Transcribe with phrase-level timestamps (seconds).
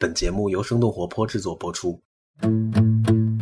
[0.00, 2.00] 本节目由生动活泼制作播出。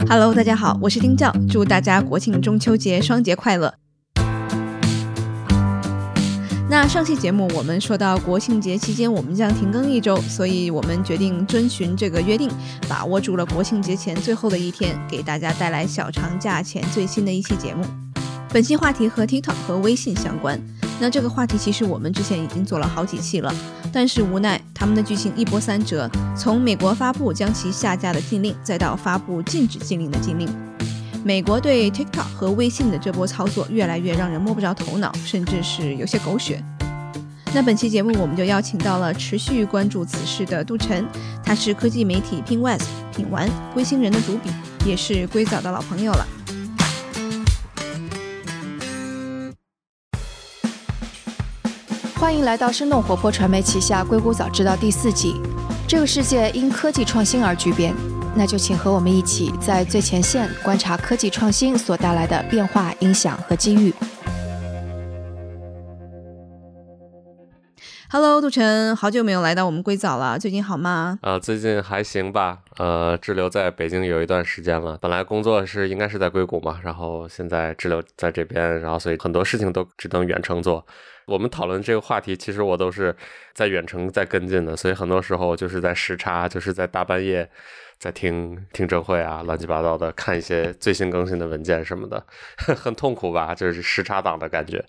[0.09, 3.75] Hello，大家好，我是丁教，祝大家国庆中秋节双节快乐。
[6.71, 12.51] 那上期节目我们说到国庆节期间我们将停更一周，所以我们决定遵循这个约定，
[12.89, 17.85] 把握住了国庆节前最后的一天，给大家带来小长假前最新的一期节目。
[18.49, 20.59] 本期话题和 TikTok 和微信相关。
[20.99, 23.55] 那这个话题其实我们之前已经做了好几期了，
[23.93, 30.49] 但是无奈他们的剧情一波三折，从美国发布将其下架的禁令，再到发布禁止禁令的禁令，
[31.23, 36.65] 美国对 TikTok 和微信的这波操作越来越让人摸不着头脑，甚至是有些狗血。
[37.55, 41.07] 那本期节目我们就邀请到了持续关注此事的杜晨，
[41.45, 44.51] 他是科技媒体 Pinwest 品玩龟星人的主笔，
[44.87, 46.27] 也是硅藻的老朋友了。
[52.19, 55.35] 欢迎来到生动活泼传媒旗下《硅谷早知道》第四季。
[55.87, 57.95] 这个世界因科技创新而巨变，
[58.35, 63.93] 那就请和我们一起在最前线观察科技创新所带来的变化、影响和机遇。
[68.09, 71.19] Hello，杜晨，好久没有来到我们硅藻了，最近好吗？
[71.21, 72.61] 啊，最近还行吧。
[72.79, 80.87] 呃，滞留在北京有一段时间了，本来工作是应该是在硅谷嘛，然后现在滞留在这边，然后所以很多事情都只能远程做。
[81.27, 83.15] 我们讨论这个话题，其实我都是
[83.53, 87.49] 在远程在跟进的，所以很多时候就是在时差，就是在大半夜。
[87.99, 92.23] 在听听证会啊，乱七八糟的，看一些最新更新的文件什么的，
[92.77, 93.55] 很痛苦吧？
[93.55, 94.85] 就是时差党的感觉。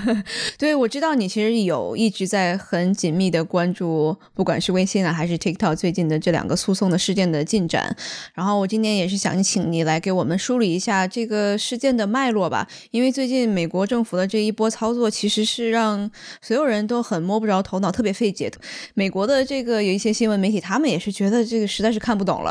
[0.58, 7.94] 对，我知道你其实有一直在很紧密的关注，不管是微信啊还是 TikTok 最近的这两个诉讼的事件的进展。
[8.34, 18.50] 然后我今天也是想请你来给我们梳理一下这个事件的脉络吧，因为最近美国政府的这一波操作其实是让所有人都很摸不着头脑，特别费解。
[18.94, 22.45] 美国的这个有一些新闻媒体，他们也是觉得这个实在是看不懂了。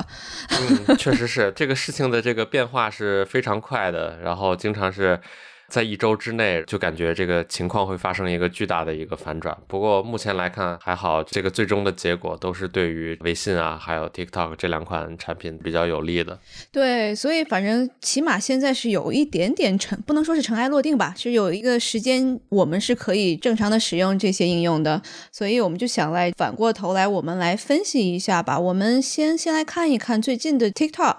[0.88, 5.20] 嗯，确实是这个事情的这个变化是非常快的，然后经常是。
[5.68, 9.58] 在一周之内，就感觉这个情况会发生一个巨大的一个反转。
[9.68, 16.40] 不过目前来看还好，这个最终的结果都是对于微信啊，还有 TikTok 这两款产品比较有利的。
[16.72, 25.02] 对，所以反正起码现在是有一点点尘，不能说是尘埃落定吧，是有一个时间我们是可以正常的使用这些应用的。
[25.32, 28.60] 所以我们就想来反过头来，我们来分析一下吧。
[28.60, 31.18] 我们先先来看一看最近的 TikTok。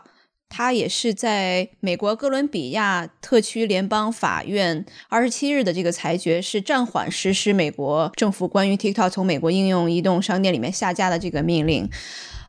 [0.57, 11.87] 他也是在美国哥伦比亚特区联邦法院二十七日的这个裁决是暂缓实施美国政府关于 TikTok 从美国应用移动商店里面下架的这个命令。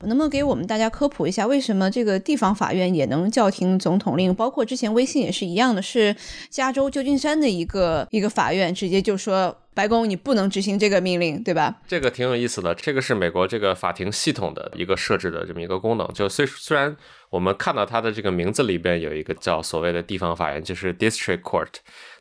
[0.06, 4.34] 能不能给我们大家科普一下，为什么这个地方法院也能叫停总统令？
[4.34, 6.16] 包括之前微信也是一样的，是
[6.50, 9.57] 加州旧金山的一个一个法院直接就说。
[9.78, 11.76] 白宫，你不能执行这个命令，对吧？
[11.88, 16.08] 这个挺有意思的，这个是美国这个法庭系统的一个设置的这么一个功能。
[16.16, 16.98] 就虽虽然
[17.30, 21.68] 我们看到它的这个名字里边有一个叫所谓的地方法院，就是 District Court，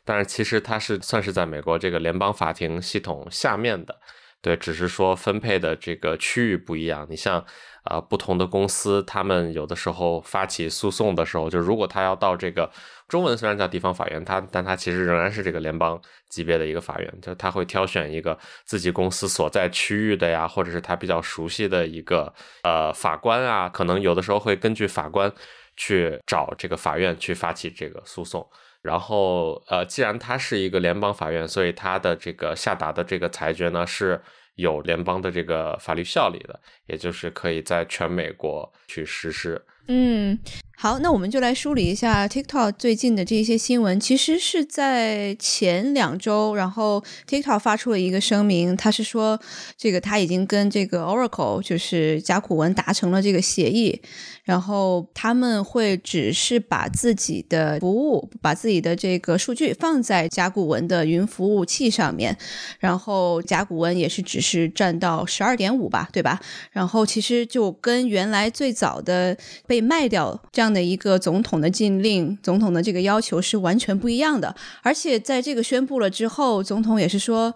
[0.05, 3.99] 但是其实它是算是在美国这个联邦法庭系统下面的。
[4.39, 7.07] 对，只是说分配的这个区域不一样。
[7.09, 7.43] 你像。
[7.89, 12.69] 啊，不同的公司，他们有的时候发起诉讼的时候，就如果他要到这个
[13.07, 25.31] 中文虽然叫地方法院，它但它其实仍然是这个联邦级别的一个法院，就他会挑选一个自己公司所在区域的呀，或者是他比较熟悉的一个呃法官啊，可能有的时候会根据法官
[25.75, 28.47] 去找这个法院去发起这个诉讼。
[28.81, 34.21] 然后呃，既然它是一个联邦法院，所以它的这个下达的这个裁决呢是。
[34.57, 39.63] 有联邦的这个法律效力的，也就是可以在全美国去实施。
[39.87, 40.37] 嗯，
[40.77, 43.97] 好，那我们就来梳理一下 TikTok 最近的这些新闻。
[43.99, 49.39] 其实是在前两周，然后 TikTok 发出了一个声明，他是说
[49.77, 54.01] 这个他已经跟这个 Oracle 就是甲骨文达成了这个协议。
[54.43, 62.37] 然后他们会只是把自己的服务、把自己的这个数据放在甲骨文的云服务器上面，
[62.79, 66.39] 然后甲骨文也是只是占到十二点五吧，对吧？
[66.71, 69.37] 然后其实就跟原来最早的
[69.67, 74.55] 被被卖掉这样的一个总统的禁令、总统的这个要求是完全不一样的。
[74.81, 77.53] 而且在这个宣布了之后，总统也是说。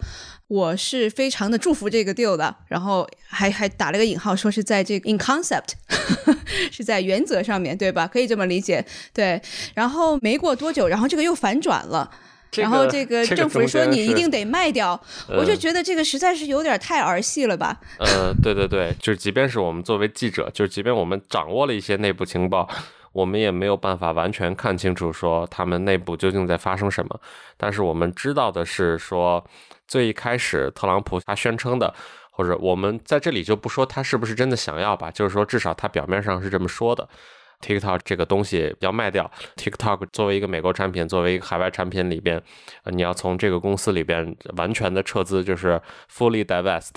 [0.52, 5.70] 我是非常的祝福这个 deal 的，然后还还打了个引号，说是在这个 in concept，
[6.70, 8.06] 是在原则上面对吧？
[8.06, 9.42] 可以这么理解，对。
[9.74, 12.12] 然后没过多久，然后这个又反转了，
[12.58, 15.00] 然后这个 政府说你一定得卖掉，
[15.30, 17.80] 我就觉得这个实在是有点太儿戏了吧？
[18.00, 22.68] 呃，对对对，就是即便是我们作为记者，就是即便我们掌握了一些内部情报，
[23.14, 27.20] 我们也没有办法完全看清楚说他们内部究竟在发生什么。
[27.58, 29.44] 但是我们知道的是说。
[29.88, 31.94] 最一开始，特朗普他宣称的
[32.32, 37.06] 或者我们在这里就不说他是不是真的想要吧，就是说至少他表面上是这么说的。
[37.62, 42.42] TikTok 这个东西要卖掉，TikTok 作为一个美国产品，作为一个海外产品里边，
[42.86, 45.80] 你要从这个公司里边完全的撤资，就是
[46.12, 46.96] fully divest。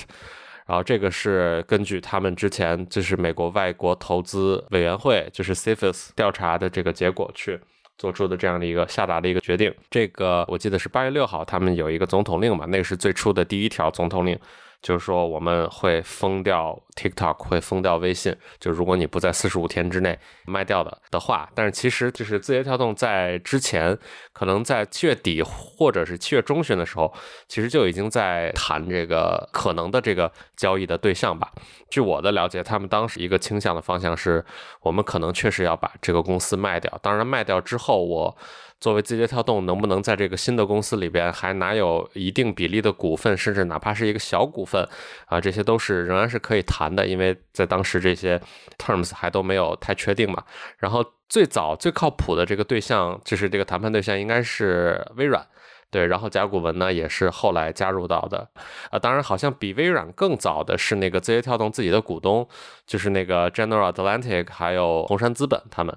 [0.66, 7.60] 然后这个是根据他们之前就是美国外国投资委员会，就是 CFIUS 调查的这个结果去
[7.98, 9.72] 做出的这样的一个下达的一个决定。
[9.90, 14.38] 这个我记得是八月六号，他们有一个总统令嘛，那个是最初的第一条总统令。
[14.84, 18.36] 就是说我们会封掉 TikTok，会封掉微信。
[18.60, 23.98] 就如果你不在四十五天之内卖掉的的话，但是其实就是字节跳动在之前，
[24.34, 27.10] 可能在七月底或者是七月中旬的时候，
[27.48, 31.50] 其实就已经在谈这个可能的这个交易的对象吧。
[31.88, 34.44] 据我的了解，他们当时一个倾向的方向是，
[34.82, 36.98] 我们可能确实要把这个公司卖掉。
[37.02, 38.36] 当然，卖掉之后我。
[38.84, 44.86] 作为字节跳动，能不能在这个新的公司里边还拿有一定比例的股份，甚至哪怕是一个小股份
[45.24, 48.38] 啊，这些都是仍然是可以谈的，因为在当时这些
[48.76, 50.44] terms 还都没有太确定嘛。
[50.76, 55.46] 然后最早最靠谱的这个对象，就是这个谈判对象应该是微软，
[55.90, 56.06] 对。
[56.08, 58.46] 然后甲骨文呢也是后来加入到的，
[58.90, 62.46] 啊，当然好像比微软更早的是那个字节跳动自己的股东，
[62.86, 65.96] 就是那个 General Atlantic 还有红杉资本他们。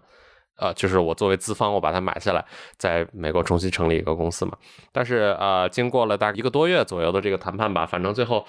[0.58, 2.44] 呃，就是我作为资方，我把它买下来，
[2.78, 4.58] 在美国重新成立一个公司嘛。
[4.92, 8.46] 但是呃，经过了大概一个多月左右的这个谈判吧，反正最后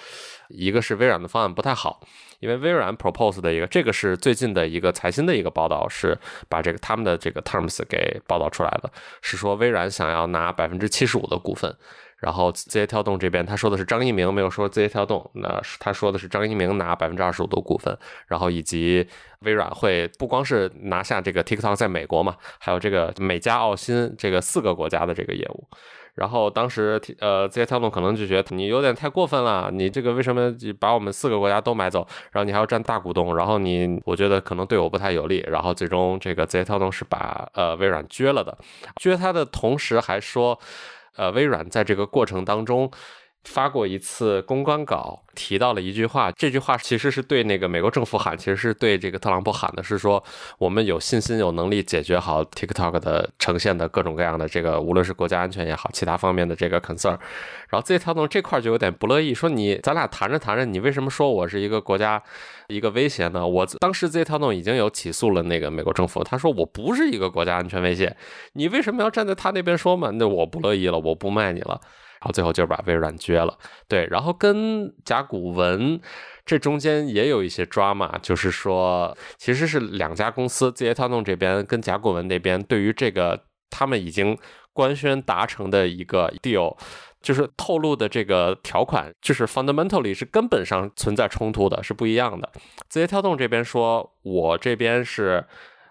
[0.49, 2.01] 一个是微软的方案不太好，
[2.41, 6.19] 因为微软 propose 的一个，这个是最近的一个财新的一个报道，是
[6.49, 8.91] 把这个他们的这个 terms 给报道出来的，
[9.21, 11.77] 是说微软想要拿百分之七十五的股份。
[12.19, 15.31] 然后字节跳动这边，他说的是张一鸣，没有说字节跳动。
[15.35, 19.07] 那他说的是张一鸣拿百分之二十五的股份，然后以及
[19.41, 25.69] 微软会不光是拿下这个 TikTok 在美国嘛，还有这个美加澳新这个四个国家的这个业务。
[26.17, 32.05] 然后当时呃字节跳动可能就觉得你有点太过分了，你这个为什么把我们四个国家都买走？
[32.33, 35.45] 然后你还要占大股东，然后你我觉得可能对我不太有利。
[35.47, 38.59] 然后最终这个字节跳动是把呃微软撅了的，
[39.01, 40.59] 撅它的同时还说。
[41.19, 42.89] 呃，微软在这个过程当中
[43.49, 46.31] 发过一次公关稿，提到了一句话。
[46.33, 50.23] 这句话其实是对那个美国政府喊，其实是对这个特朗普喊的，是说
[50.59, 57.19] 我们有信心、有能力解决好 TikTok 的呈现的各种各样的这个，无论是国家安全也好，其他方面的这个 concern。
[57.69, 62.23] 然后字节跳动这块就有点不乐意，说你咱俩谈着谈着，你为什么说我是一个国家
[62.69, 63.47] 一个威胁呢？
[63.47, 68.15] 我当时字节跳动已经有起诉了那个美国政府，他说我不是一个国家安全威胁，
[68.53, 70.11] 你为什么要站在他那边说嘛？
[70.11, 71.81] 那我不乐意了，我不卖你了。
[72.21, 73.59] 然后最后就是把微软撅了。
[73.89, 76.01] 对，然后跟甲骨文
[76.45, 84.37] 这中间也有一些 drama，就是说其实是两家公司，字节跳动这边跟甲骨文那边对于这个他们已经
[84.73, 86.77] 官宣达成的一个 deal。
[87.21, 92.49] 就是透露的这个条款，就是 fundamentally 是根本上存在冲突的，是不一样的。
[92.89, 95.45] 字节跳动这边说，我这边是，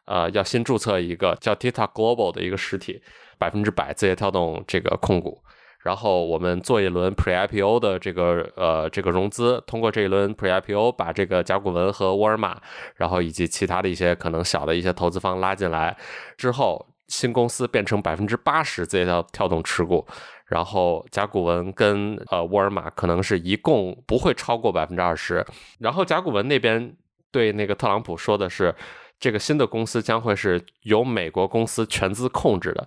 [0.06, 3.02] 呃，要新注册一个叫 TikTok Global 的一个实体，
[3.38, 5.44] 百分之百字节跳动这个控股，
[5.88, 12.60] 然后我们做一轮 Pre IPO 的这个呃这个融资，通过这一轮 Pre IPO 把这个甲骨文和沃尔玛，
[12.98, 15.96] 然后以及其他的一些可能小的一些投资方拉进来
[16.36, 20.06] 之后，新公司变成百分之八十字节跳跳动持股。
[20.48, 25.46] 然后甲骨文跟呃沃尔玛可能是一共不会超过百分之二十。
[25.80, 26.94] 然后甲骨文那边
[27.32, 28.76] 对那个特朗普说的是，
[29.20, 32.86] 这个新的公司将会是由美国公司全资控制的，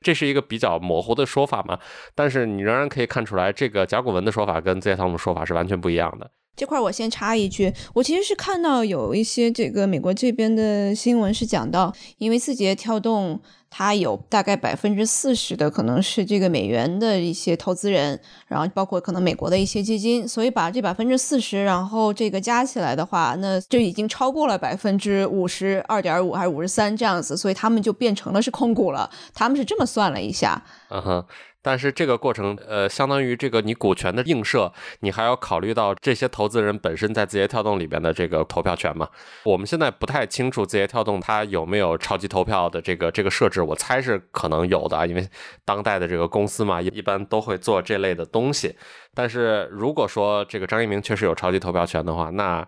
[0.00, 1.78] 这是一个比较模糊的说法嘛？
[2.14, 6.30] 但是你仍然可以看出来，这个甲骨文的说法跟字节跳动的说法是完全不一样的。
[6.58, 30.60] 这块我先插一句，我其实是看到有一些这个美国这边的新闻是讲到，因为字节跳动它有大概百分之四十的可能是这个美元的一些投资人，然后包括可能美国的一些基金，所以把这百分之四十，然后这个加起来的话，那就已经超过了百分之五十二点五还是五十三这样子，所以他们就变成了是控股了，他们是这么算了一下。
[30.90, 31.24] 嗯哼。
[31.68, 39.06] 但是这个过程，呃，相当于这个你股权的映射，你还要考虑到这些投资人本身在字节跳动里边的这个投票权嘛？
[39.44, 45.28] 我们现在不太清楚字节跳动它有没有超级投票的这个这个设置，我猜是可能有的，因为
[45.66, 48.74] 当代的这个公司嘛，一般都会做这类的东西。
[49.12, 52.66] 但是如果说这个张一鸣确实有超级投票权的话，那。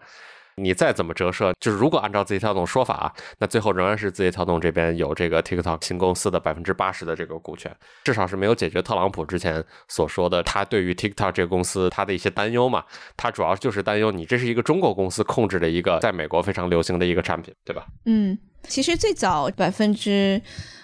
[0.61, 7.75] 你再怎么折射，就是如果按照字节跳动说法，那最后仍然是字节跳动这边有这个 TikTok 新公司的百分之八十的这个股权，
[8.05, 12.85] 至少是没有解决特朗普之前所说的他对于 TikTok 这个公司他的一些担忧嘛。
[13.17, 17.87] 他主要就是担忧你这是一个中国公司控制的一个在美国非常流行的一个产品，对吧？
[18.05, 20.41] 嗯，其实最早百分之。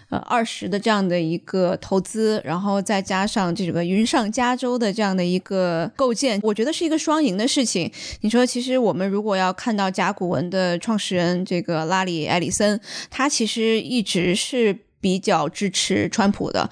[0.08, 7.90] 呃二十的这样的一个投资，然后再加上这个云上加州的这样的一个构建，我觉得是一个双赢的事情。
[8.20, 16.70] 你说，其实我们如果要看到甲骨文的创始人这个拉里·埃里森，他其实一直是比较支持川普的。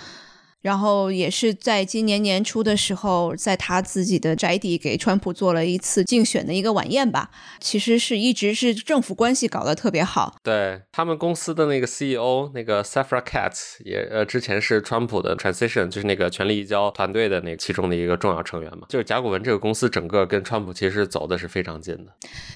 [0.65, 7.29] 然后也是在今年年初的时候，在他自己的宅邸给川普做了一次竞选的一个晚宴吧。
[7.61, 10.37] 其实是一直是政府关系搞得特别好。
[10.43, 18.87] 对他们公司的那个 CEO 那个 Safra Katz 也呃之前是川普的 Transition 就是那个权力移交团队的那其中的一个重要成员嘛。
[18.89, 22.07] 就是甲骨文这个公司整个跟川普其实走的是非常近的。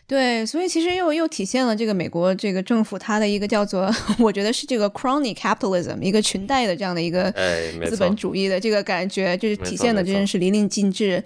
[0.06, 7.97] 对，所以其实又又体现了这个美国这个政府它的一个叫做 我觉得是这个 crony capitalism 一个裙带的这样的一个哎没错。
[7.98, 11.22] 资本主义的这个感觉，就是体现的真的是淋漓尽致。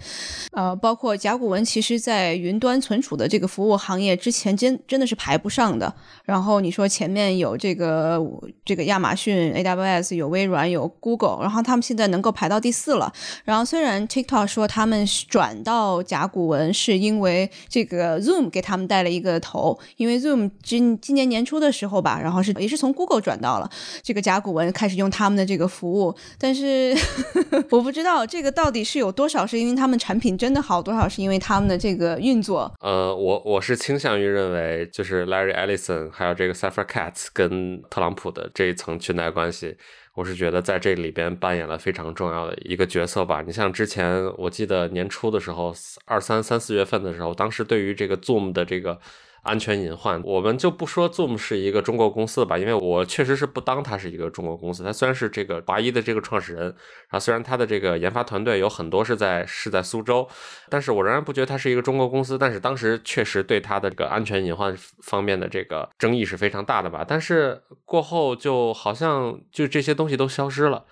[0.53, 5.95] 呃，包括甲骨文，其实在云端存储的这个服务行业之前真真的是排不上的。
[6.25, 8.19] 然后你说前面有这个
[8.65, 13.13] 这个亚马逊 AWS，有微软，有 Google，然后他们现在能够排到第四了。
[13.45, 23.71] 然后虽然 TikTok 说他们转到甲骨文是因为这个 Zoom 给他们带了一个头，因为 Zoom 今今年年初的时候吧，然后是也是从 Google 转到了
[24.03, 26.62] 这个甲骨文，开始用他们的这个服务，但是。
[26.63, 26.95] 是
[27.71, 32.73] 我不知道这个到底是有多少是因为他们产品真的好，多少是因为他们的这个运作。
[32.81, 39.77] 呃，我我是倾向于认为，就是 Larry Ellison 还有这个 Safra Catz 跟特朗普的这一层裙带关系，
[40.15, 43.43] 我是觉得在这里边扮演了非常重要的一个角色吧。
[43.45, 48.99] 你像之前我记得年初的时候，二三三四月份的时候，当时对于这个 Zoom 的这个。
[49.43, 54.85] 安全隐患，我们就不说 Zoom 是一个中国公司吧，因为我确实是不当它是一个中国公司。
[54.85, 56.75] 它虽然是这个华谊的这个创始人，然
[57.11, 60.29] 后虽然它的这个研发团队有很多是在是在苏州，
[60.69, 62.39] 但是我仍然不觉得它是一个中国公司。
[62.39, 67.05] 但是当时确实对它的这个安全隐患方面的这个争议是非常大的吧。
[67.07, 70.85] 但是过后就好像就这些东西都消失了，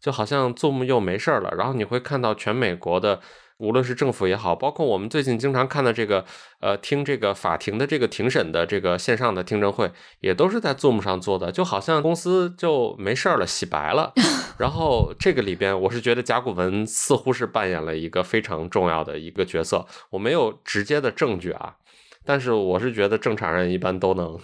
[0.00, 1.52] 就好像 Zoom 又没事儿了。
[1.58, 3.20] 然后你会看到全美国的。
[3.58, 6.24] 无论是政府也好，包括我们最近经常看的这个，
[6.60, 14.12] 呃，听这个法庭的这个庭审的这个线上的听证会，也都是在 Zoom 上做的，就好像公司就没事儿了，洗白了。
[14.58, 19.86] 然后这个里边，我是觉得甲骨文似乎是扮演了一个非常重要的一个角色。
[20.10, 21.76] 我没有直接的证据啊，
[22.24, 24.38] 但是我是觉得正常人一般都能。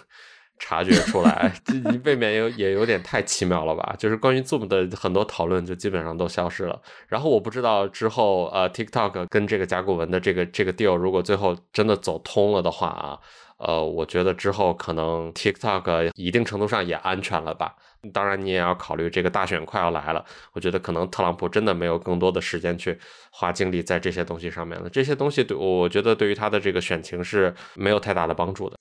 [0.65, 3.97] 察觉出来，这未免有也有点太奇妙了吧？
[3.99, 6.81] 就是关于 Zoom 的很多讨论就基本上都消失了。
[7.09, 13.19] 然后我不知道之后呃，TikTok 跟这个甲骨文的这个这个 deal 如果最后真的走通了的话啊，
[13.59, 17.75] 呃，我觉得之后可能 TikTok 一定程度上也安全了吧。
[18.13, 22.97] 当然你也要考虑这个大选快要来了，我觉得可能特朗普真的没有更多的时间去
[23.33, 24.89] 花精力在这些东西上面了。
[24.89, 28.77] 这些东西对我觉得对于他的这个选情是没有太大的帮助的。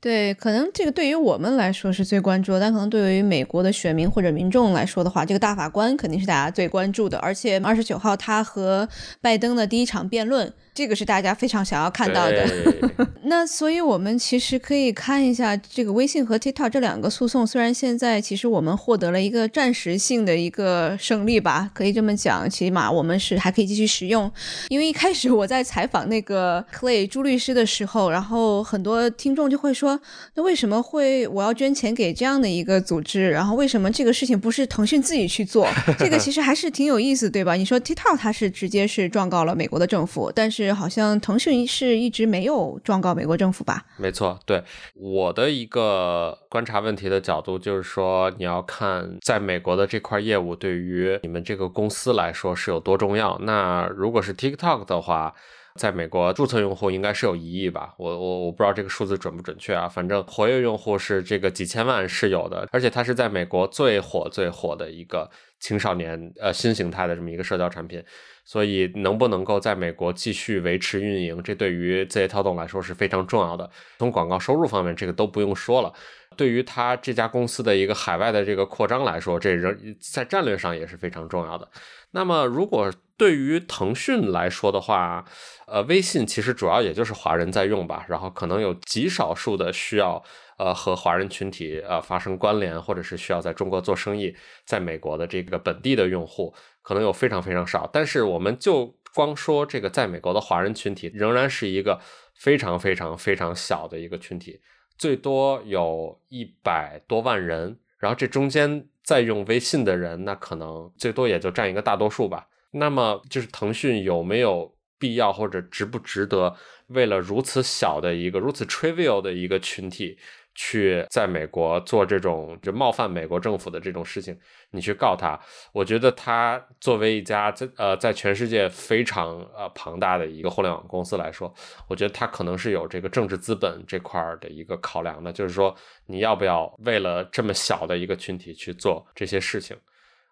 [0.00, 7.18] 对，可能这个对于我们来说是最关注，但可能对于美国的选民或者民众来说的话，这个大法官肯定是大家最关注的。
[7.18, 8.88] 而且二十九号他和
[9.20, 10.52] 拜登的第一场辩论。
[10.78, 12.46] 这个是大家非常想要看到的。
[13.26, 17.44] 那所以，我们其实可以看一下这个微信和 TikTok 这两个诉讼。
[17.44, 24.30] 虽然现在其实我们获得了一个暂时性的一个胜利吧，可以这么讲，起码我们是还可以继续使用。
[24.68, 30.00] 因为一开始我在采访那个 Clay 朱律师的时候，然后很多听众就会说
[30.36, 33.30] ：“那为什么会我要捐钱给这样的一个组织？
[33.30, 35.68] 然后为什么这个事情不是腾讯自己去做？
[35.98, 37.54] 这个其实还是挺有意思，对吧？
[37.54, 40.67] 你说 TikTok 它是直接是状告了美国的政府，但是。
[40.72, 43.84] 好像腾讯是一直没有状告美国政府吧？
[43.96, 44.62] 没错，对
[44.94, 53.38] 我的一个观察问题的角度就是说，你要看在美国的这块业务对于你们这个公司来说是有多重要。
[53.42, 55.34] 那如果是 TikTok 的话，
[55.74, 57.94] 在美国注册用户应该是有一亿吧？
[57.98, 59.88] 我我我不知道这个数字准不准确啊。
[59.88, 68.02] 反正活跃用户是这个几千万是有的，而且它是在美国最火最火的一个青少年呃新形态的这么一个社交产品。
[68.48, 73.70] 所以能不能够在美国继续维持运营，这对于字节跳动来说是非常重要的。
[73.98, 75.92] 从广告收入方面，这个都不用说了。
[76.34, 81.68] 对于他这家公司的一个海外的这个扩张来说，这仍在战略上也是非常重要的。
[82.12, 85.22] 那么，如果对于腾讯来说的话，
[85.66, 90.22] 呃，微信其实主要也就是华人在用吧，然后可能有极少数的需要
[90.56, 96.54] 呃和华人群体呃发生关联，或者是需要在中国做生意，在美国的这个本地的用户。
[96.88, 102.00] 可能有非常非常少，但是我们就光说这个在美国的华人群体，仍然是一个
[102.34, 104.58] 非常非常非常小的一个群体，
[104.96, 107.78] 最多有一百多万人。
[107.98, 112.48] 然后这中间在用微信的人，那可能最多也就占一个大多数吧。
[112.70, 120.16] 那么就是腾讯有没有必要或者值不值得，为了如此小的一个如此 trivial 的一个群体？
[120.60, 124.36] 去在美国做这种就冒犯美国政府的这种事情，
[124.72, 125.38] 你去告他，
[125.72, 131.54] 我觉得他作为一家在呃在全世界非常呃庞大的一个互联网公司来说，
[131.86, 135.72] 我觉得他可能是有这个政治资本这块儿的一个考量的，就是说
[136.06, 139.76] 你要不要为了这么小的一个群体去做这些事情，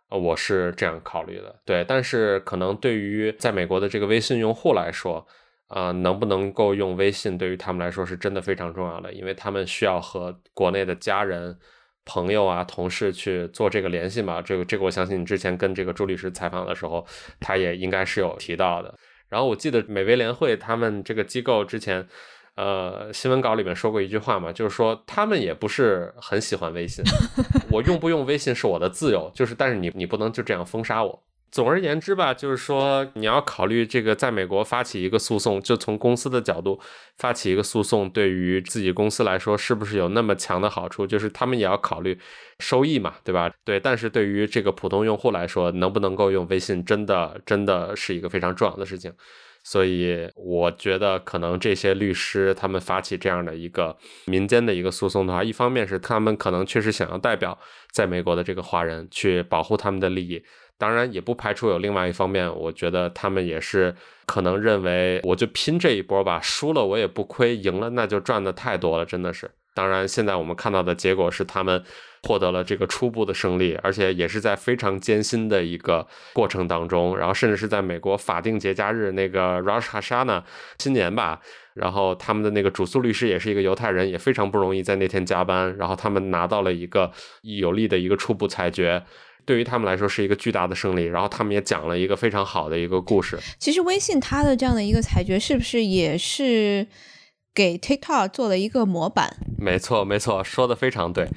[0.09, 1.55] 呃，我是这样考虑的。
[1.65, 5.25] 对，但是可能对于在美国的这个微信用户来说。
[5.69, 11.59] 啊，能不能够用微信，对于他们来说是真的非常重要的，因为他们需要和国内的家人、
[12.05, 14.41] 朋友啊、同事去做这个联系嘛。
[14.41, 17.05] 这个，这个，我相信你之前跟这个朱律师采访的时候，
[17.41, 18.95] 他也应该是有提到的。
[19.29, 22.07] 然后我记得美威联会他们这个机构之前，
[22.55, 27.05] 呃，新闻稿里面说过一句话嘛，就是说他们也不是很喜欢微信，
[27.73, 31.25] 我用不用微信是我的自由，就是但是你你不能就这样封杀我。
[31.51, 36.79] 总而言之吧，就是说你要考虑这个，在美国发起一个诉讼，就从公司的角度
[37.17, 41.07] 发起一个诉讼，对于自己公司来说是不是有那么强的好处？
[41.07, 42.19] 就是他们也要考虑
[42.59, 43.51] 收益嘛，对吧？
[43.65, 49.13] 对，但是对于这个普通用户来说，能不能够用微信，真的真的是一个非常重要的事情。
[49.65, 57.59] 所以我觉得，可能这些律师他们发起这样的一个民间的一个诉讼的话，一方面是他们可能确实想要代表
[57.91, 60.41] 在美国的这个华人去保护他们的利益。
[60.79, 63.95] 当然也不排除有另外一方面，我觉得他们也是
[64.27, 69.51] 可能认为，我就拼这一波吧，输了我也不亏，赢了那就赚的太多了，真的是。
[69.75, 71.85] 当然，现在我们看到的结果是他们
[72.23, 80.43] 获得了这个初步的胜利，而且也是在非常艰辛的一个过程当中，然后甚至是在美国法定节假日那个 Rosh Hashanah
[80.79, 81.41] 新年吧，
[81.75, 89.03] 然后他们的那个主诉律师也是一个犹太人，也非常不容易在那天加班，然后他们拿到了一个有利的一个初步裁决。
[89.47, 93.39] 对于他们来说是一个巨大的胜利，然后他们也讲了一个非常好的一个故事。
[93.61, 96.87] 其实微信它的这样的一个裁决，是不是也是
[97.55, 99.37] 给 TikTok 做了一个模板？
[99.57, 101.29] 没错，没错，说的非常对。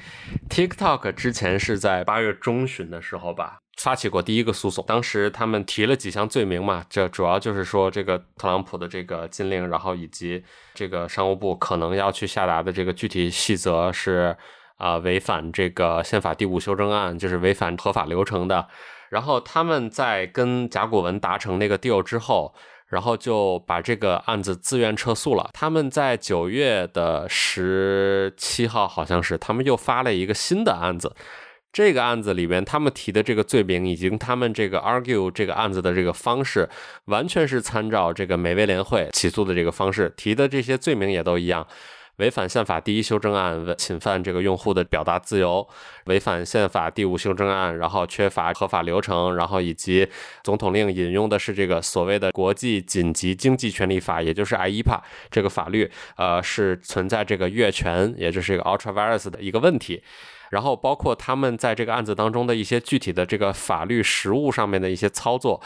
[0.49, 14.35] TikTok 之前是在八月中旬的时候吧，发起过第一个诉讼，当时他们提了几项罪名嘛，这主要就是说这个特朗普的这个禁令，然后以及这个商务部可能要去下达的这个具体细则是。
[14.79, 18.67] 啊，违反这个宪法第五修正案，就是违反合法流程的。
[19.09, 22.53] 然后他们在跟甲骨文达成那个 deal 之后，
[22.87, 25.49] 然后就把这个案子自愿撤诉了。
[25.53, 31.15] 他们在九月的十七号，好像是他们又发了一个新的案子。
[31.71, 36.67] 这个案子里边，他们提的这个罪名，以及他们这个 argue 这个案子的这个方式，
[37.05, 41.67] 完全是参照这个美卫联会起诉的这个方式提的，这些罪名也都一样。
[42.19, 45.65] 违反宪法第一修正案，侵犯这个用户的表达自由；
[46.05, 50.07] 违反宪法第五修正案，然后缺乏合法流程，然后以及
[50.43, 54.99] 总统令引用的是这个所谓的国际紧急经济权利法，也就是 IEPA
[55.31, 60.03] 这个法律，呃，是存在这个越权，也就是一个 ultra virus 的一个问题。
[60.49, 65.61] 然后包括他们在这个案子当中的一些具体的这个法律实务上面的一些操作。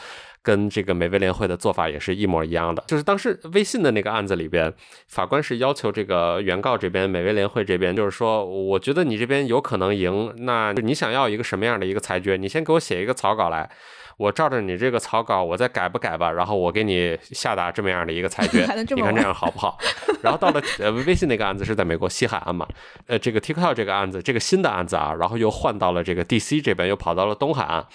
[0.45, 4.73] 跟这个美威联会的做法也是一模一样的，就是当时微信的那个案子里边，
[5.07, 12.35] 法官是要求这个原告这边美威联会这边，就是说，我觉得你这边有可能赢，那你想要一个什么样的一个裁决？
[12.35, 13.69] 你先给我写一个草稿来，
[14.17, 18.61] 我照着你这个草稿，我再改不改吧，然后我给你下达这么样的一个裁决，
[18.95, 19.77] 你看这样好不好？
[20.21, 22.67] 然后到了呃微信那个案子是在美国西海岸嘛，
[23.07, 27.85] 呃这个 TikTok 这个案子，这个新的案子啊，然后又换到了这个 DC 这边，又跑到了东海岸。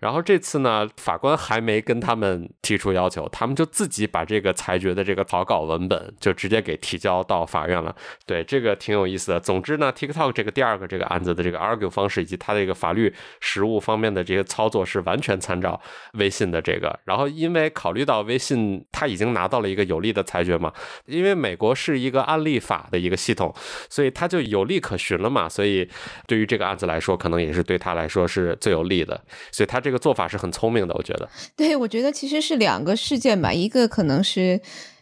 [0.00, 7.94] 然后这次呢，法官还没跟他们提出要求，他们就自己把这个裁决的这个草稿文本就直接给提交到法院了。
[8.24, 9.38] 对，这个挺有意思的。
[9.38, 15.78] 总之呢，TikTok 这个第二个这个案子的这个 argue 方式以及它的一个法律实务方面的这些操作是完全参照
[16.14, 16.98] 微信的这个。
[17.04, 20.72] 然后因为考虑到微信他已经拿到了一个有利的裁决嘛，
[21.04, 23.54] 因为美国是一个案例法的一个系统，
[23.90, 25.46] 所以它就有利可循了嘛。
[25.46, 25.86] 所以
[26.26, 29.22] 对于这个案子来说，可能也是对他来说是最有利的。
[29.52, 29.89] 所以他这。
[29.90, 31.28] 这个做法是很聪明的，我觉得。
[31.56, 34.60] 对，我觉得其实是两个事件吧，一个可能是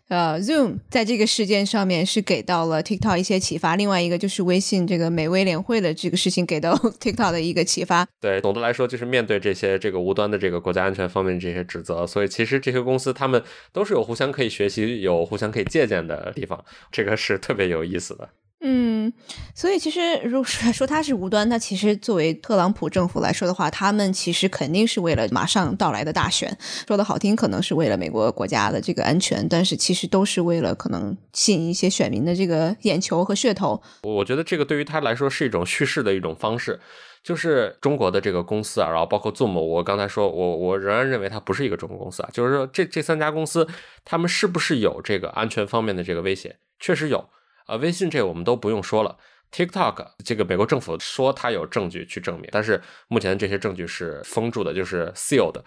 [0.08, 8.06] 呃，Zoom 在这个事件上面是给到了 TikTok 一些启发，另外一个就是微信这个美微联会的这个事情给到 TikTok 的一个启发。
[8.18, 18.30] 对，总的来说就是面对这些这个无端的这个国家安全方面这些指责，所以其实这些公司他们都是有互相可以学习、有互相可以借鉴的地方，这个是特别有意思的。
[18.60, 19.12] 嗯，
[19.54, 33.80] 所以其实如果说他是无端，那其实作为特朗普政府来说的话，他们其实肯定是为了马上到来的大选，说的好听可能是为了美国国家的这个安全，但是其实都是为了可能吸引一些选民的这个眼球和噱头。
[34.02, 36.80] 我觉得这个对于他来说是一种叙事的一种方式，
[37.22, 43.68] 就是中国的这个公司啊，然后包括 Zoom，我刚才说我我仍然认为它不是一个中国公司啊，就是说这这三家公司
[44.04, 46.56] 他们是不是有这个安全方面的这个威胁？
[46.80, 47.28] 确实有。
[47.68, 49.18] 啊，微信这个我们都不用说了
[49.52, 55.62] ，TikTok 这个美国政府说他有证据去证明，但是目前这些证据是封住的，就是 sealed。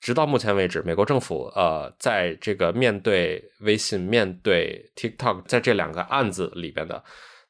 [0.00, 7.02] 直到目前为止，美国政府呃，在这个面对微信、面对 TikTok 在这两个案子里边的，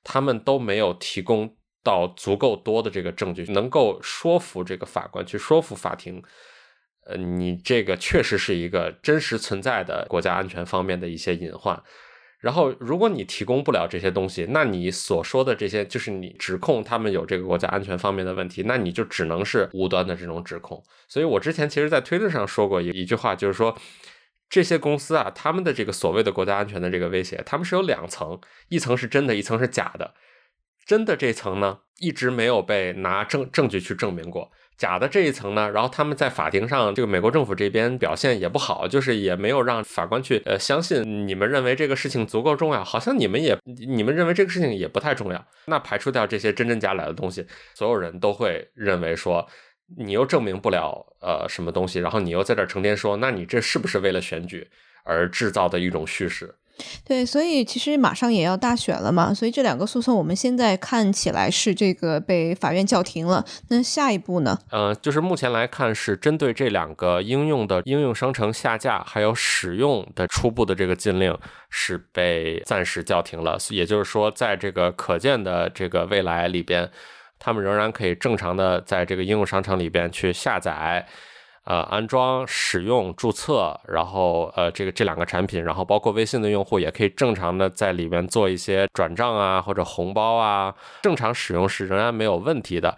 [0.05, 6.23] 他们都没有提供到足够多的这个证据，能够说服这个法官去说服法庭，
[7.07, 11.83] 呃，你这个确实是一个真实存在的国家安全方面的一些隐患。
[12.45, 20.85] 然后，如果你提供不了这些东西，那你所说的这些就是你指控他们有这个国家安全方面的问题，那你就只能是无端的这种指控。
[21.09, 23.75] 所以我之前其实，在推特上说过一一句话，就是说
[24.51, 30.13] 这些公司啊，他们的这个所谓的国家安全的这个威胁，他们是有两层，一层是真的，一层是假的。
[30.85, 34.53] 真的这层呢，一直没有被拿证证据去证明过。
[34.77, 45.47] 假的这一层呢，然后他们在法庭上，这个美国政府这边表现也不好，就是也没有让法官去呃相信你们认为这个事情足够重要，好像你们也你们认为这个事情也不太重要。
[45.67, 49.47] 那排除掉这些真真假假的东西，所有人都会认为说
[49.97, 54.69] 你又证明不了呃什么东西，然后你又在这儿成天说，那你这是不是为了选举
[55.05, 56.55] 而制造的一种叙事？
[57.05, 63.45] 对，所以其实马上也要大选了嘛，所以这两个诉讼我们现在看起来是这个被法院叫停了。
[63.69, 64.59] 那下一步呢？
[64.71, 71.37] 呃，就是目前来看是针对这两个应用的应用商城下架还有使用的初步的这个禁令
[71.71, 73.57] 是被暂时叫停了。
[73.71, 76.91] 也就是说，在这个可见的这个未来里边，
[77.39, 81.07] 他们仍然可以正常的在这个应用商城里边去下载。
[81.65, 92.97] 呃，安装、使用、注册，然后呃，这个这两个产品，然后包括微信的用户也可以正常的在里面做一些转账啊，或者红包啊，正常使用是仍然没有问题的。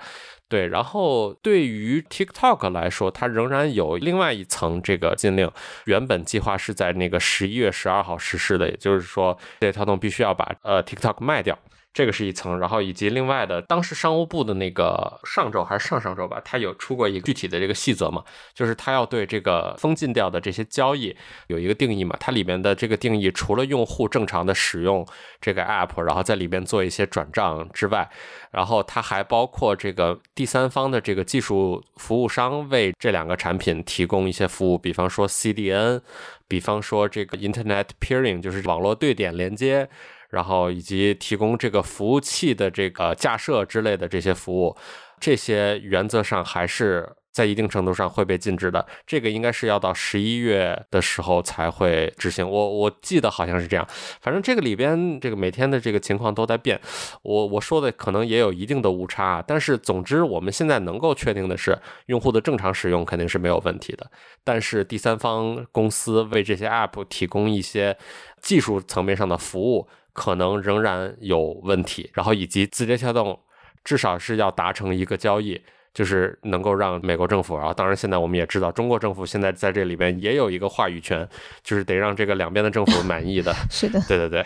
[0.49, 5.51] 对，然后对于 TikTok 来说，它仍然有另外一层这个禁令，
[5.87, 11.59] 原本计划是在那个十一月十二号实施的，也就是说，这跳动必须要把呃 TikTok 卖掉。
[11.97, 25.07] 这个是一层，然后以及另外的，当时商务部的那个上周还是上上周吧，他有出过一个具体的这个细则嘛，就是他要对这个封禁掉的这些交易有一个定义嘛，它里面的这个定义除了用户正常的使用
[25.41, 28.07] 这个 app，然后在里面做一些转账之外，
[28.51, 36.03] 然后它还包括这个第三方的这个技术服务商为这两个产品提供一些服务，比方说 CDN，
[36.47, 39.89] 比方说这个 Internet Peering，就是网络对点连接。
[40.31, 44.77] 然后以及提供这个服务器的这个架设之类的这些服务，
[45.21, 48.87] 这些原则上还是在一定程度上会被禁止的。
[49.07, 52.49] 这个应该是要到十一月的时候才会执行。
[52.49, 53.87] 我我记得好像是这样。
[54.23, 56.81] 反正这个里边这个每天的这个情况都在变。
[57.23, 64.11] 我我说的可能也有一定的误差，但是总之我们现在能够确定的是，用户的正常使用肯定是没有问题的。
[64.43, 67.99] 但是第三方公司为这些 App 提供一些
[68.41, 69.87] 技术层面上的服务。
[70.17, 73.39] 可能仍然有问题，然后以及字节跳动
[73.85, 75.61] 至少是要达成一个交易，
[75.93, 81.29] 就是能够让美国政府，然后当然现在我们也知道，中国政府现在在这里边也有一个话语权，
[81.63, 83.55] 就是得让这个两边的政府满意的。
[83.71, 84.43] 是的，对对对。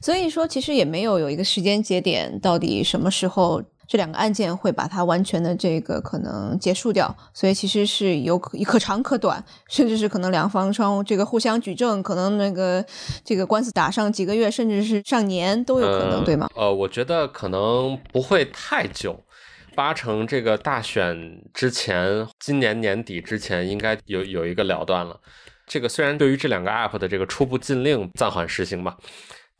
[0.00, 3.62] 所以说，其实也没有有一个时间节点，到底什么时候。
[3.90, 12.84] 这两个案件会把它完全的这个可能结束掉，所以其实是有可可长可短，甚至是可能两方双这个互相举证，可能那个
[13.24, 16.48] 这个官司打上几个月，甚至是上年都有可能，对吗？
[16.54, 19.24] 呃，我觉得可能不会太久，
[19.74, 25.18] 八成这个大选之前，今年年底之前应该有有一个了断了。
[25.66, 28.96] 这个虽然对于这两个 app 的这个初步禁令暂缓实行吧。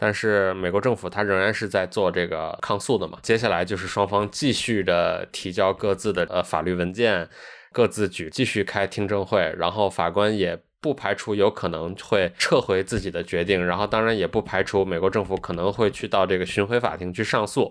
[0.00, 7.28] 但是美国政府它仍然是在做这个抗诉的嘛，接下来就是双方继续的提交各自的呃法律文件，
[7.70, 17.70] 各自举继续开听证会，然后法官也不排除有可能会撤回自己的决定，然后当然也不排除美国政府可能会去到这个巡回法庭去上诉。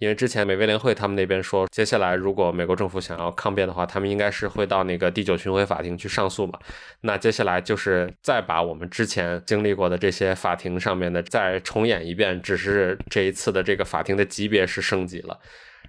[0.00, 6.58] 因为之前美威联会他们那边说，接下来如果美国政府想要抗辩的话，他们应该是会到那个第九巡回法庭去上诉嘛。
[7.02, 15.38] 那接下来就是再把我们之前经历过的这些法庭上面的再重演一遍，只是这一次的这个法庭的级别是升级了。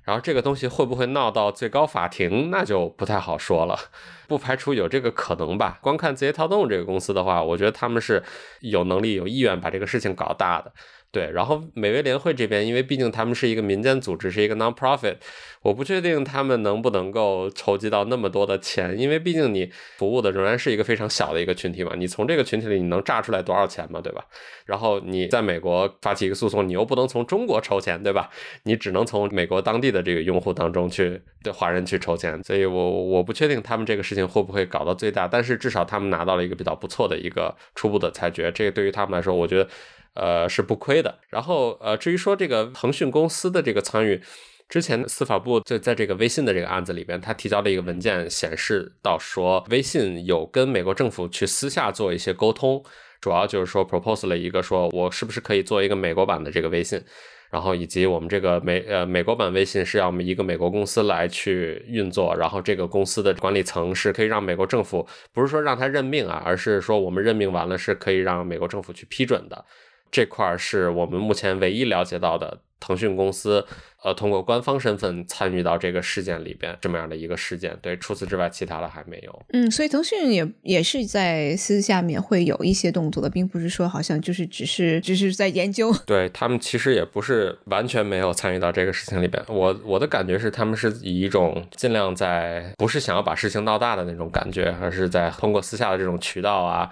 [0.04, 3.78] 然后这个东西会不会闹到最高法庭，那就不太好说了，
[4.28, 5.78] 不排除有这个可能吧。
[5.80, 8.22] 光看字节跳动这个公司的话，我觉得他们是
[8.60, 10.74] 有能力、有意愿把这个事情搞大的。
[11.12, 15.18] 对，然后美威联会这边，因为毕竟他们是一个民间组织，是一个 non-profit，
[15.62, 24.24] 我不确定他们能不能够筹集到那么多的钱，因为毕竟你服务的仍然是一个非常小的一个群体嘛，你从这个群体里你能榨出来多少钱嘛，对吧？
[24.66, 28.30] 然后你在美国发起一个诉讼，你又不能从中国筹钱，对吧？
[28.64, 39.68] 你只能从美国当地的这个用户当中去对华人去筹钱，所以我我不确定他们这个事情会不会搞到最大，但是至少他们拿到了一个比较不错的一个初步的裁决，这个对于他们来说，我觉得。
[40.16, 41.20] 呃是不亏的。
[41.30, 44.22] 然后呃，至于说这个腾讯公司的这个参与。
[44.70, 52.82] 之前司法部就在这个微信的这个案子里边，他提交了一个文件，显示到说微信有跟美国政府去私下做一些沟通，
[53.20, 57.04] 主要就是说 propose 了一个说我是不是可以做一个美国版的这个微信，
[57.52, 69.66] 然后以及我们这个美呃美国版微信是要我们一个美国公司来去运作，然后这个公司的管理层是可以让美国政府不是说让他任命啊，而是说我们任命完了是可以让美国政府去批准的，
[70.12, 72.60] 这块是我们目前唯一了解到的。
[72.84, 73.64] 腾讯公司，
[74.04, 77.78] 呃，通过官方身份参与到这个事件里边，这么样的一个事件。
[77.80, 79.46] 对，除此之外，其他的还没有。
[79.54, 85.94] 嗯，所以腾讯也也是在私下面会有一些动作的，并不是说好像就是只是只是在研究。
[86.08, 89.40] 对他们其实也不是完全没有参与到这个事情里边。
[89.48, 96.90] 我我的感觉是，他们是以一种尽量在不是想要把事情闹大的那种感觉，而是在通过私下的这种渠道啊。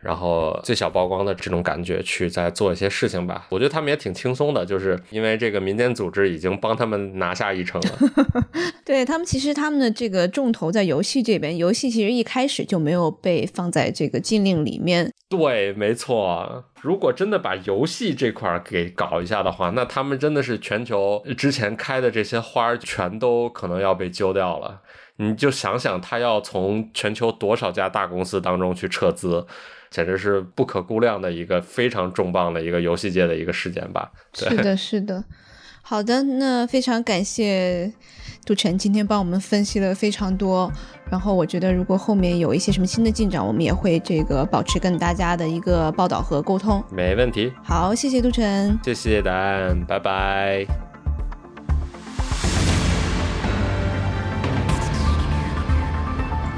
[0.00, 7.88] 然后最小曝光的这种感觉去再做一些事情吧，我觉得他们也挺轻松的，就是因为这个民间组织已经帮他们拿下一城了。
[8.86, 15.12] 对他们，其实他们的这个重头在游戏这边，游戏其实一开始就没有被放在这个禁令里面。
[15.28, 16.64] 对，没错。
[16.80, 24.80] 如果真的把游戏这块给搞一下的话，那他们真的是全球之前开的这些花全都可能要被揪掉了。
[25.16, 29.44] 你就想想，他要从全球多少家大公司当中去撤资。
[29.90, 34.10] 简直是不可估量的一个非常重磅的一个游戏界的一个事件吧？
[34.34, 35.24] 是的，是的。
[35.82, 37.90] 好的，那非常感谢
[38.44, 40.70] 杜晨今天帮我们分析了非常多。
[41.10, 46.84] 然后我觉得，如果后面有一些什么新的进展，我们也会这个保持跟大家的一个报道和沟通。
[46.92, 47.50] 没问题。
[47.64, 50.87] 好，谢谢杜晨，谢谢答案，拜拜。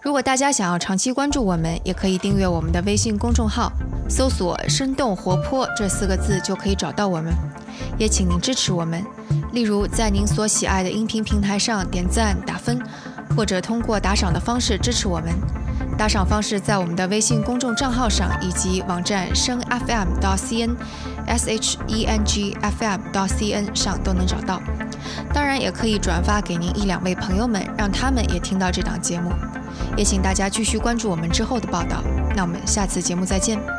[0.00, 3.72] 如果大家想要长期关注我们，也可以订阅我们的微信公众号，
[4.08, 7.32] 搜索“生动活泼”这四个字就可以找到我们。
[7.98, 9.04] 也请您支持我们，
[9.52, 12.80] 例如在您所喜爱的音频平台上点赞打分，
[13.36, 15.34] 或者通过打赏的方式支持我们。
[15.96, 20.74] 打赏方式在我们的微信公众账号上以及网站声 FM 到 CN
[21.26, 24.60] S H E N G F M 到 C N 上都能找到。
[25.32, 29.30] 当然，也可以转发给您一两位朋友们，让他们也听到这档节目。
[29.96, 32.02] 也请大家继续关注我们之后的报道。
[32.34, 33.73] 那我们下次节目再见。